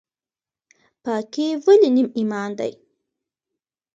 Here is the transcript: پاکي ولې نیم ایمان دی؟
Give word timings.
پاکي 1.03 1.47
ولې 1.65 1.89
نیم 1.95 2.07
ایمان 2.17 2.49
دی؟ 2.59 2.71